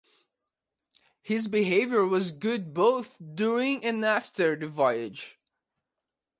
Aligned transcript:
His 1.21 1.47
behaviour 1.47 2.03
was 2.07 2.31
good 2.31 2.73
both 2.73 3.21
during 3.35 3.85
and 3.85 4.03
after 4.03 4.55
the 4.55 4.65
voyage. 4.67 5.37